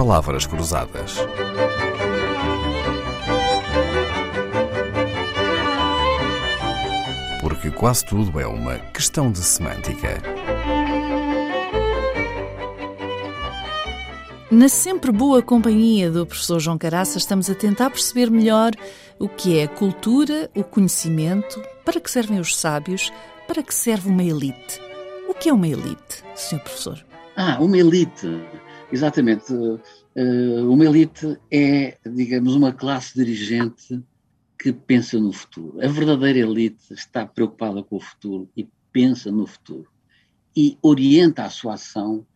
[0.00, 1.16] Palavras Cruzadas.
[7.42, 10.22] Porque quase tudo é uma questão de semântica.
[14.50, 18.70] Na sempre boa companhia do professor João Caraça, estamos a tentar perceber melhor
[19.18, 23.12] o que é a cultura, o conhecimento, para que servem os sábios,
[23.46, 24.80] para que serve uma elite.
[25.28, 27.04] O que é uma elite, senhor professor?
[27.36, 28.40] Ah, uma elite.
[28.92, 29.54] Exatamente.
[30.16, 34.02] Uh, uma elite é, digamos, uma classe dirigente
[34.58, 35.80] que pensa no futuro.
[35.80, 39.88] A verdadeira elite está preocupada com o futuro e pensa no futuro
[40.56, 42.26] e orienta a sua ação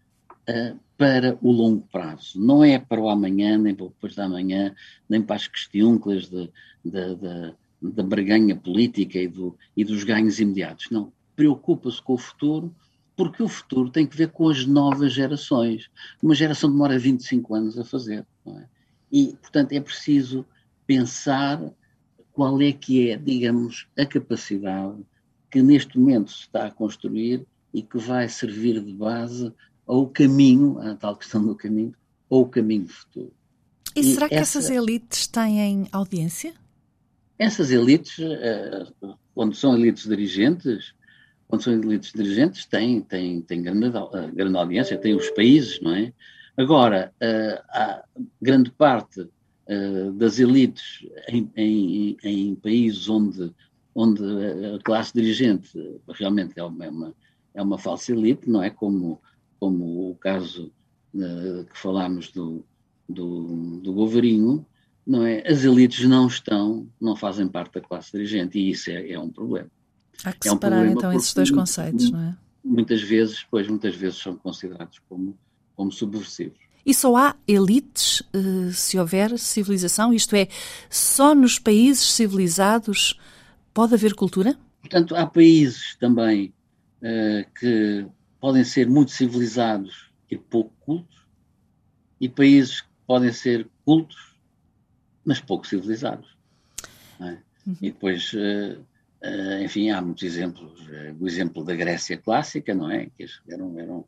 [0.49, 2.41] uh, para o longo prazo.
[2.41, 4.75] Não é para o amanhã, nem para o depois da amanhã,
[5.09, 10.91] nem para as questiúnculas da barganha política e, do, e dos ganhos imediatos.
[10.91, 11.13] Não.
[11.35, 12.75] Preocupa-se com o futuro
[13.17, 15.89] porque o futuro tem que ver com as novas gerações.
[16.23, 18.27] Uma geração demora 25 anos a fazer.
[18.47, 18.65] É?
[19.11, 20.45] E, portanto, é preciso
[20.87, 21.61] pensar
[22.33, 24.99] qual é que é, digamos, a capacidade
[25.51, 29.53] que neste momento se está a construir e que vai servir de base
[29.87, 31.95] ao caminho, a tal questão do caminho,
[32.29, 33.33] ou o caminho futuro.
[33.95, 36.55] E, e será que essa, essas elites têm audiência?
[37.39, 38.87] Essas elites, eh,
[39.35, 40.95] quando são elites dirigentes,
[41.55, 45.95] quando são elites dirigentes, têm, têm, têm grande, uh, grande audiência, têm os países, não
[45.95, 46.13] é?
[46.57, 53.53] Agora, uh, grande parte uh, das elites em, em, em, países onde,
[53.95, 54.23] onde
[54.75, 55.71] a classe dirigente
[56.09, 57.15] realmente é uma,
[57.55, 58.71] é uma falsa elite, não é?
[58.71, 59.21] Como,
[59.61, 60.73] como o caso
[61.13, 62.65] que falámos do,
[63.09, 64.67] do, do Govarinho,
[65.07, 65.47] não é?
[65.47, 69.31] As elites não estão, não fazem parte da classe dirigente e isso é, é um
[69.31, 69.71] problema.
[70.23, 72.37] Há que é um separar então esses dois conceitos, não é?
[72.65, 75.37] Muitas vezes, pois, muitas vezes são considerados como,
[75.75, 76.59] como subversivos.
[76.87, 80.13] E só há elites uh, se houver civilização?
[80.13, 80.49] Isto é,
[80.91, 83.19] só nos países civilizados
[83.73, 84.57] pode haver cultura?
[84.81, 86.53] Portanto, há países também
[87.03, 88.07] uh, que
[88.39, 91.25] podem ser muito civilizados e pouco cultos,
[92.21, 94.35] e países que podem ser cultos,
[95.25, 96.37] mas pouco civilizados.
[97.21, 97.39] É?
[97.67, 97.77] Uhum.
[97.81, 98.85] E depois Uh,
[99.63, 100.81] enfim, há muitos exemplos.
[100.89, 103.07] Uh, o exemplo da Grécia clássica, não é?
[103.17, 104.05] Que eram, eram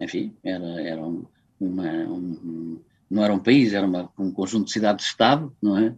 [0.00, 1.26] enfim, era, eram
[1.60, 2.80] uma, um,
[3.10, 5.94] não era um país, era uma, um conjunto de cidades-estado, não é?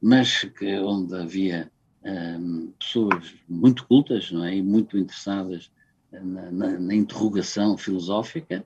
[0.00, 1.70] Mas que, onde havia
[2.04, 4.56] ehm, pessoas muito cultas, não é?
[4.56, 5.70] E muito interessadas
[6.10, 8.64] na, na, na, interrogação filosófica,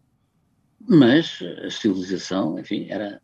[0.81, 3.21] mas a civilização, enfim, era,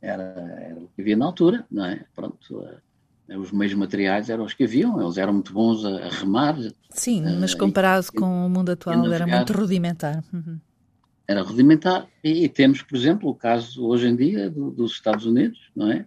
[0.00, 2.04] era, era o que havia na altura, não é?
[2.14, 2.80] Pronto, uh,
[3.28, 6.56] os meios materiais eram os que haviam, eles eram muito bons a, a remar.
[6.90, 10.22] Sim, mas comparado e, com o mundo atual era muito rudimentar.
[10.32, 10.58] Uhum.
[11.26, 12.06] Era rudimentar.
[12.22, 15.90] E, e, temos, por exemplo, o caso hoje em dia do, dos Estados Unidos, não
[15.90, 16.06] é?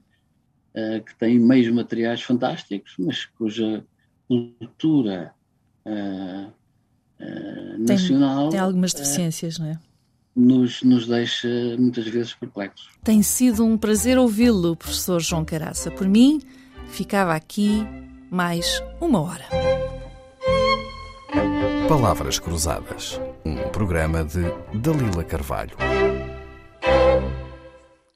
[0.76, 3.84] Uh, que tem meios materiais fantásticos, mas cuja
[4.28, 5.34] cultura
[5.86, 6.54] uh,
[7.20, 8.44] uh, nacional.
[8.44, 9.80] Tem, tem algumas deficiências, não é?
[10.36, 11.48] Nos, nos deixa
[11.80, 12.90] muitas vezes perplexos.
[13.04, 15.90] Tem sido um prazer ouvi-lo, professor João Caraça.
[15.90, 16.40] Por mim,
[16.90, 17.86] ficava aqui
[18.30, 19.46] mais uma hora.
[21.88, 24.44] Palavras Cruzadas, um programa de
[24.74, 25.78] Dalila Carvalho.